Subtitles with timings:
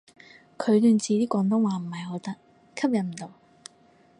[0.57, 2.35] 佢段字啲廣東話唔係好得，
[2.75, 3.31] 吸引唔到